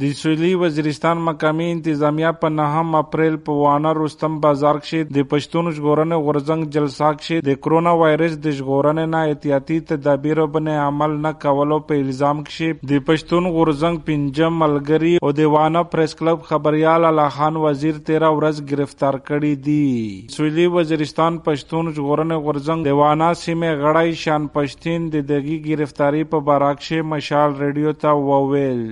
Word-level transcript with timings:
د 0.00 0.12
سویلی 0.16 0.52
وزیرستان 0.60 1.18
مقامی 1.24 1.64
انتظامیه 1.70 2.28
په 2.42 2.48
نهم 2.58 2.98
اپریل 2.98 3.34
په 3.46 3.54
وانه 3.62 3.90
رستم 3.96 4.36
بازار 4.44 4.76
کې 4.84 5.16
د 5.16 5.24
پښتون 5.32 5.66
ژغورنې 5.78 6.20
غورزنګ 6.26 6.70
جلسه 6.76 7.10
کې 7.16 7.44
د 7.48 7.58
کرونا 7.66 7.92
وایرس 8.02 8.38
د 8.46 8.54
ژغورنې 8.60 9.10
نه 9.14 9.32
احتیاطي 9.32 9.76
تدابیر 9.90 10.40
باندې 10.54 10.84
عمل 10.84 11.16
نه 11.24 11.32
کولو 11.42 11.78
په 11.90 12.04
الزام 12.04 12.40
کې 12.46 12.88
د 12.92 13.02
پښتون 13.10 13.48
غورزنګ 13.56 14.06
پنځم 14.06 14.56
ملګری 14.62 15.12
او 15.28 15.34
د 15.42 15.50
وانه 15.56 15.82
پریس 15.96 16.16
کلب 16.22 16.48
خبريال 16.52 17.08
الله 17.10 17.36
خان 17.36 17.60
وزیر 17.64 18.00
13 18.12 18.32
ورځ 18.38 18.64
گرفتار 18.72 19.20
کړی 19.28 19.52
دی 19.68 20.38
سویلی 20.38 20.66
وزیرستان 20.78 21.38
پښتون 21.50 21.92
ژغورنې 21.98 22.46
غورزنګ 22.48 22.90
د 22.90 22.98
وانه 23.02 23.30
سیمه 23.42 23.74
غړای 23.84 24.16
شان 24.22 24.48
پښتين 24.56 25.12
د 25.18 25.28
دغه 25.34 25.60
گرفتاری 25.68 26.24
په 26.32 26.48
باراکشه 26.50 27.12
مشال 27.12 27.60
ریډیو 27.62 27.96
ته 28.06 28.18
وویل. 28.32 28.82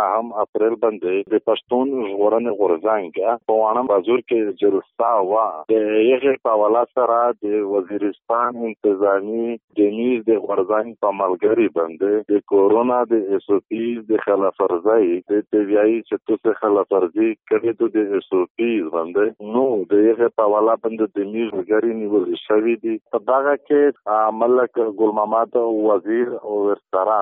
نهم 0.00 0.34
اپریل 0.54 0.74
باندې 0.82 1.30
د 1.32 1.40
پښتون 1.48 1.88
ژغورنې 2.08 2.52
غورځنګ 2.58 3.40
په 3.50 3.54
وانه 3.60 3.82
بازار 3.90 4.20
کې 4.32 4.58
جلسه 4.60 5.08
وا 5.30 5.46
د 5.72 5.80
یغه 6.08 6.34
په 6.48 6.58
والا 6.60 6.82
سره 6.98 7.16
د 7.46 7.56
وزیرستان 7.70 8.60
انتظامی 8.68 9.46
د 9.80 9.88
میز 9.96 10.20
د 10.28 10.38
غورځنګ 10.44 11.00
په 11.06 11.16
ملګری 11.20 11.66
باندې 11.78 12.12
د 12.34 12.44
کورونا 12.52 12.98
د 13.14 13.24
اس 13.38 13.48
د 14.12 14.22
خلاف 14.26 14.62
ورزي 14.64 15.08
د 15.32 15.42
تیویای 15.56 15.96
چې 16.08 16.22
تاسو 16.30 16.54
خلاف 16.60 16.96
ورزي 16.98 17.32
کړی 17.52 17.74
ته 17.80 17.90
د 17.96 18.14
اس 18.20 18.30
باندې 18.94 19.52
نو 19.56 19.66
د 19.94 20.06
یغه 20.10 20.30
په 20.42 20.48
والا 20.54 20.78
باندې 20.86 21.04
د 21.18 21.32
میز 21.32 21.72
غری 21.72 21.98
نیول 22.04 22.30
شوی 22.44 22.76
دی 22.86 22.94
په 23.16 23.22
داغه 23.32 23.56
کې 23.66 24.38
ملک 24.44 24.80
ګل 25.02 25.18
محمد 25.20 25.60
وزیر 25.90 26.32
او 26.38 26.62
ورسره 26.62 27.20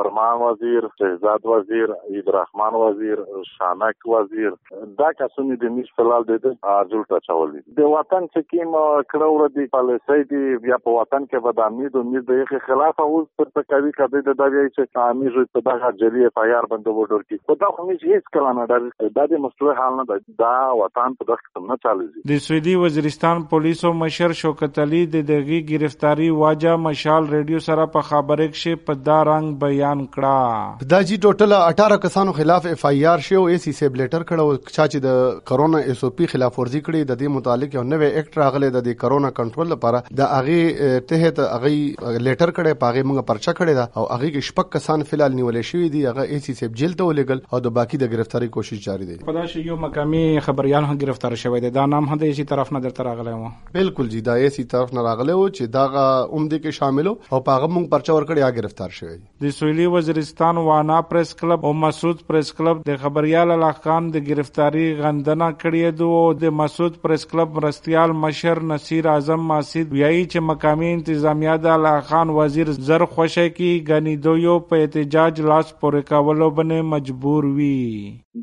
فرمان 0.00 0.42
وزیر 0.42 0.90
شهزاد 0.98 1.46
وزیر 1.52 1.94
عبدالرحمن 1.94 2.80
وزیر، 2.82 3.24
شانک 3.52 4.06
وزیر. 4.16 4.60
دا 4.98 5.08
کسونه 5.22 5.56
د 5.62 5.72
میش 5.78 5.88
فلال 6.00 6.28
د 6.28 6.46
ارجل 6.74 7.02
ټچول 7.10 7.52
دي 7.56 7.62
د 7.80 7.90
وطن 7.94 8.26
چې 8.34 8.46
کیم 8.52 8.72
کړه 8.76 9.28
ور 9.34 9.52
دي 9.56 9.66
پالیسي 9.74 10.26
دي 10.32 10.42
بیا 10.66 10.78
په 10.86 10.94
وطن 10.98 11.26
کې 11.30 11.44
به 11.46 11.56
د 11.58 11.68
امید 11.70 11.98
او 12.00 12.04
امید 12.06 12.26
د 12.30 12.40
یخ 12.40 12.52
خلاف 12.68 13.02
اوس 13.06 13.26
پر 13.40 13.50
تکوي 13.58 13.92
کده 13.98 14.22
د 14.28 14.38
دا 14.40 14.48
وی 14.54 14.64
چې 14.68 15.02
امید 15.04 15.38
په 15.56 15.64
دغه 15.68 15.90
جلی 16.02 16.26
فایار 16.38 16.68
باندې 16.72 16.96
وډور 16.98 17.26
کی 17.30 17.40
په 17.50 17.58
دا 17.64 17.70
خو 17.76 17.86
هیڅ 17.90 18.32
کله 18.36 18.54
نه 18.58 19.10
دا 19.18 19.26
د 19.34 19.44
مسلو 19.46 19.76
حال 19.80 19.98
نه 20.00 20.18
دا 20.44 20.52
وطن 20.82 21.18
په 21.20 21.24
دغه 21.32 21.64
نه 21.70 21.76
چالي 21.86 22.08
د 22.32 22.42
سویدي 22.46 22.76
وزیرستان 22.84 23.42
پولیسو 23.54 23.92
مشر 24.04 24.32
شوکت 24.42 24.82
علي 24.86 25.02
د 25.14 25.16
دغه 25.32 25.60
گرفتاری 25.72 26.30
واجه 26.42 26.76
مشال 26.88 27.30
ریډیو 27.34 27.58
سره 27.68 27.86
په 27.98 28.00
خبره 28.10 28.48
کې 28.52 28.86
په 28.88 28.94
دا 29.10 29.18
رنگ 29.30 29.46
بیان 29.64 29.89
کړه. 30.16 30.88
دا 30.92 31.00
جی 31.10 31.16
ټوټل 31.16 31.52
18 31.58 31.98
کسانو 32.04 32.32
خلاف 32.32 32.66
اف 32.72 32.84
ای 32.90 33.04
آر 33.12 33.24
شو 33.28 33.44
ای 33.44 33.58
سی 33.64 33.72
سیب 33.78 33.96
لیټر 34.00 34.22
کړه 34.30 34.72
چا 34.76 34.86
چې 34.88 34.98
د 35.06 35.40
کرونا 35.52 35.78
اس 35.92 36.04
او 36.04 36.10
پی 36.20 36.26
خلاف 36.32 36.58
ورزي 36.58 36.80
کړي 36.80 37.10
د 37.10 37.18
دې 37.20 37.28
متعلق 37.36 37.74
یو 37.78 37.84
نوې 37.92 38.08
اکټ 38.22 38.38
راغله 38.44 38.84
د 38.88 38.96
کرونا 39.02 39.30
کنټرول 39.40 39.72
لپاره. 39.74 40.02
د 40.20 40.32
هغه 40.34 41.00
ته 41.12 41.30
ته 41.40 41.48
هغه 41.54 42.18
لیټر 42.26 42.50
کړي 42.58 42.80
پاغه 42.84 43.02
موږ 43.10 43.28
پرچا 43.32 43.52
کړي 43.60 43.74
دا 43.80 43.86
او 43.96 44.04
هغه 44.06 44.30
کې 44.34 44.48
شپک 44.50 44.72
کسان 44.76 45.06
فلال 45.12 45.36
نیولې 45.38 45.62
شوی 45.70 45.88
دي 45.96 46.04
هغه 46.06 46.22
ای 46.36 46.38
سی 46.46 46.54
سیب 46.62 46.76
جیل 46.82 46.96
ته 47.02 47.10
ولګل 47.10 47.40
او 47.52 47.60
د 47.66 47.76
باقی 47.80 48.02
د 48.04 48.12
گرفتاری 48.14 48.48
کوشش 48.58 48.84
جاری 48.86 49.10
دی. 49.10 49.16
په 49.30 49.36
دا 49.38 49.46
شی 49.54 49.60
یو 49.70 49.76
مقامی 49.86 50.24
خبريال 50.48 50.84
هم 50.90 50.98
گرفتار 51.04 51.34
شوی 51.44 51.60
دی 51.66 51.70
دا 51.78 51.86
نام 51.94 52.10
هم 52.12 52.18
د 52.24 52.30
ای 52.30 52.34
سی 52.40 52.44
طرف 52.52 52.72
نه 52.76 52.80
درته 52.86 53.08
راغلی 53.10 53.36
و. 53.40 53.50
بالکل 53.78 54.08
جی 54.14 54.20
دا 54.30 54.34
ای 54.34 54.50
سی 54.58 54.64
طرف 54.74 54.94
نه 54.98 55.06
راغلی 55.08 55.32
و 55.32 55.48
چې 55.48 55.62
دا 55.78 55.86
عمده 55.86 56.58
کې 56.58 56.70
شامل 56.80 57.08
او 57.08 57.40
پاغه 57.40 57.66
موږ 57.74 57.88
پرچا 57.96 58.14
ور 58.14 58.24
کړی 58.30 58.56
گرفتار 58.60 58.90
شوی. 59.00 59.16
د 59.46 59.56
سویلی 59.80 59.96
وزیرستان 59.96 60.56
وانا 60.56 61.00
پریس 61.10 61.34
کلب 61.40 61.64
او 61.66 61.72
مسعود 61.72 62.16
پریس 62.26 62.52
کلب 62.54 62.82
د 62.86 62.96
خبريال 63.02 63.50
الله 63.50 63.72
خان 63.84 64.10
د 64.16 64.26
گرفتاری 64.28 64.84
غندنه 65.00 65.48
کړی 65.62 65.98
دو 66.00 66.08
او 66.16 66.34
د 66.42 66.54
مسعود 66.60 67.00
پریس 67.02 67.26
کلب 67.32 67.56
مرستيال 67.58 68.12
مشر 68.24 68.62
نصیر 68.72 69.08
اعظم 69.14 69.46
ماسید 69.52 69.92
ویایي 69.92 70.22
چې 70.24 70.48
مقامی 70.52 70.92
انتظامیه 70.92 71.56
د 71.66 71.76
الله 71.76 72.06
خان 72.10 72.36
وزیر 72.40 72.72
زر 72.90 73.04
خوشه 73.14 73.48
کی 73.60 73.70
غنی 73.92 74.16
دویو 74.26 74.58
په 74.72 74.82
احتجاج 74.82 75.40
لاس 75.52 75.72
پورې 75.78 76.08
کولو 76.12 76.50
باندې 76.58 76.90
مجبور 76.96 77.54
وی 77.60 77.78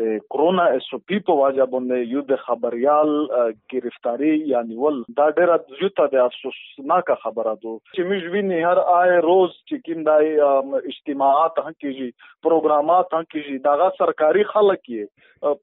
د 0.00 0.18
کرونا 0.32 0.64
اس 0.74 0.84
او 0.96 0.98
پی 1.10 1.18
په 1.28 1.34
واجب 1.38 1.70
باندې 1.70 2.12
یو 2.16 2.20
د 2.26 2.36
خبريال 2.42 3.14
گرفتاری 3.72 4.28
یعنی 4.28 4.50
یا 4.52 4.60
نیول 4.68 5.00
دا 5.20 5.26
ډیره 5.38 5.56
زیاته 5.80 6.06
د 6.12 6.22
افسوسناک 6.26 7.10
خبره 7.24 7.54
ده. 7.64 7.72
چې 7.96 8.02
موږ 8.10 8.36
ویني 8.36 8.60
هر 8.66 8.82
آی 8.98 9.16
روز 9.26 9.56
چې 9.56 9.76
کوم 9.88 10.04
دای 10.10 10.30
اجتماعات 11.22 11.58
هم 11.58 11.64
ہاں 11.64 11.72
کیږي 11.80 11.98
جی، 11.98 12.10
پروګرامات 12.46 13.12
هم 13.12 13.18
ہاں 13.18 13.28
کیږي 13.32 13.52
جی، 13.52 13.58
داغه 13.66 13.90
سرکاري 13.98 14.44
خلک 14.54 14.88
یې 14.94 15.06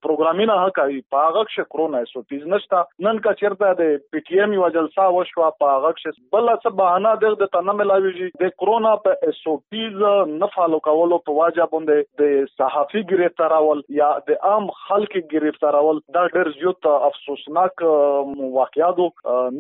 پروګرامینه 0.06 0.56
ها 0.59 0.64
ہاں 0.64 0.72
کوي 0.78 0.94
جی، 0.94 1.02
پاغه 1.16 1.44
ش 1.56 1.68
کرونا 1.74 2.00
اس 2.06 2.16
او 2.16 2.22
پی 2.31 2.38
نشتا، 2.53 2.81
نن 3.08 3.20
کا 3.25 3.34
چرته 3.42 3.72
د 3.81 3.92
پی 4.14 4.22
ټی 4.30 4.40
ایم 4.46 4.56
یو 4.56 4.69
جلسه 4.78 5.06
وشو 5.18 5.50
پاغه 5.64 5.92
ش 6.02 6.14
بل 6.36 6.52
څه 6.53 6.74
بهانه 6.81 7.14
د 7.24 7.38
د 7.44 7.52
تنه 7.58 7.75
ملاویږي 7.81 8.44
د 8.44 8.53
کرونا 8.64 8.94
په 9.06 9.31
اس 9.31 9.40
او 9.52 9.56
پی 9.74 9.86
نه 10.02 10.50
فالو 10.56 10.80
کولو 10.90 11.19
په 11.30 11.38
واجب 11.40 11.74
باندې 11.75 12.24
د 12.24 12.52
صحافي 12.62 13.06
گرفتارول 13.14 13.84
یا 14.00 14.09
د 14.31 14.42
عام 14.52 14.69
خلک 14.81 15.18
گرفتارول 15.36 16.03
دا 16.18 16.25
ډېر 16.34 16.53
زیات 16.58 16.92
افسوسناک 17.12 17.86
واقعیاتو 18.59 19.09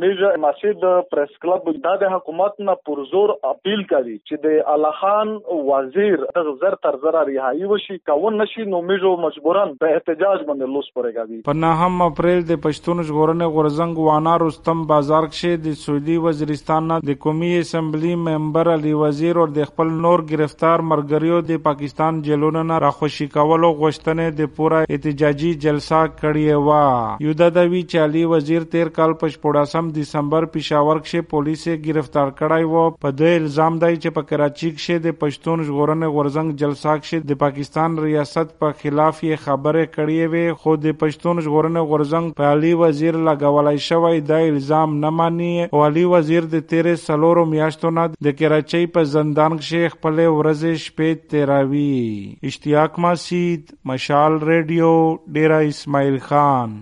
میجه 0.01 0.33
مسجد 0.47 0.85
پریس 1.15 1.37
کلب، 1.45 1.71
دا 1.87 1.95
د 2.03 2.13
حکومت 2.17 2.61
نه 2.67 2.77
پرزور 2.89 3.35
اپیل 3.53 3.87
کوي 3.93 4.17
چې 4.17 4.43
د 4.47 4.61
الله 4.75 4.91
خان 4.99 5.33
وزیر 5.89 6.23
د 6.37 6.49
زر 6.61 6.75
تر 6.85 6.95
زر 7.03 7.15
رهایی 7.27 7.67
وشي 7.69 7.97
کاون 8.09 8.37
نشي 8.41 8.63
نو 8.71 8.81
میجو 8.89 9.11
مجبورن 9.21 9.71
په 9.83 9.93
احتجاج 9.97 10.41
باندې 10.49 10.73
لوس 10.73 10.89
پرېږي 10.97 11.41
په 11.47 11.55
نهم 11.61 12.05
اپریل 12.07 12.43
د 12.49 12.59
پښتون 12.65 13.01
ژغورنې 13.09 13.53
غورزنګ 13.55 14.05
وانا 14.07 14.35
رستم 14.43 14.83
بازار 14.91 15.27
کې 15.31 15.63
د 15.67 15.77
سعودي 15.83 16.17
وزیرستان 16.25 16.87
نه 16.91 16.97
د 17.09 17.17
قومي 17.25 17.51
اسمبلی 17.59 18.13
ممبر 18.25 18.71
علي 18.73 18.93
وزیر 19.01 19.39
او 19.43 19.47
د 19.55 19.69
خپل 19.71 19.93
نور 20.05 20.25
گرفتار 20.33 20.85
مرګریو 20.91 21.41
د 21.51 21.63
پاکستان 21.69 22.21
جیلونو 22.29 22.63
نه 22.73 22.79
راخوشي 22.85 23.29
کولو 23.37 23.73
غوښتنې 23.81 24.37
د 24.41 24.53
پورا 24.59 24.83
احتجاجي 24.89 25.51
جلسه 25.67 26.03
کړې 26.21 26.67
و 26.67 27.27
یو 27.27 27.37
د 27.41 27.53
دوی 27.57 27.83
چې 27.89 28.07
علي 28.07 28.25
وزیر 28.35 28.69
تیر 28.77 28.93
کال 28.99 29.17
په 29.25 29.33
14 29.39 29.91
دسمبر 29.99 30.49
پېښور 30.57 31.03
کې 31.09 31.31
پولیس 31.35 31.67
گرفتار 31.89 32.35
کړای 32.43 32.71
وو 32.75 32.87
په 33.03 33.15
دې 33.19 33.43
الزام 33.43 33.83
دی 33.85 33.93
چې 33.95 34.17
په 34.19 34.31
کراچي 34.31 34.71
کې 34.77 35.05
د 35.05 35.19
پښتون 35.23 35.68
ژغورنې 35.69 36.13
غورزنګ 36.17 36.57
جلسه 36.61 36.93
کې 37.03 37.27
د 37.31 37.39
پاکستان 37.43 37.97
ریاست 38.05 38.53
په 38.63 38.77
خلاف 38.81 39.23
یې 39.27 39.43
خبره 39.45 39.85
کړې 39.95 40.33
وي 40.35 40.57
خو 40.63 40.75
د 40.85 40.97
پښتون 41.03 41.43
ژغورنې 41.47 41.87
غورزنګ 41.93 42.37
په 42.41 42.51
علي 42.51 42.73
وزیر 42.83 43.19
لګولای 43.29 43.85
شوی 43.87 44.25
دا 44.33 44.41
الزام 44.49 44.99
نه 45.05 45.13
مانی 45.21 45.53
او 45.71 45.85
علي 45.87 46.05
وزیر 46.15 46.51
د 46.53 46.67
تیر 46.73 46.93
سلورو 47.05 47.45
میاشتو 47.55 47.95
نه 47.97 48.07
د 48.29 48.37
کراچي 48.43 48.83
په 48.97 49.07
زندان 49.15 49.57
کې 49.63 49.95
خپل 49.97 50.23
ورځې 50.25 50.85
شپې 50.85 51.09
تیراوي 51.33 51.97
اشتیاق 52.51 52.99
ماسید، 53.07 53.75
مشال 53.93 54.39
ریډیو 54.51 54.93
ډیرا 55.39 55.59
اسماعیل 55.73 56.23
خان. 56.29 56.79